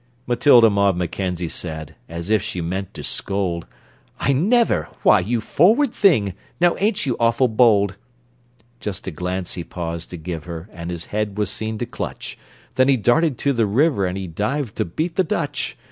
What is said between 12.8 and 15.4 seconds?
he darted to the river, And he dived to beat the